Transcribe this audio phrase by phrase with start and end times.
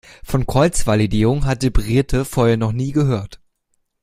[0.23, 3.39] Von Kreuzvalidierung hatte Brigitte vorher noch nie gehört.